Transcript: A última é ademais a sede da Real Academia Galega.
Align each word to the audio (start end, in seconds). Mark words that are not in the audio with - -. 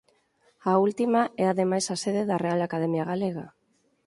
A 0.71 0.73
última 0.87 1.21
é 1.43 1.45
ademais 1.47 1.85
a 1.87 1.95
sede 2.03 2.23
da 2.29 2.41
Real 2.45 2.59
Academia 2.63 3.07
Galega. 3.11 3.45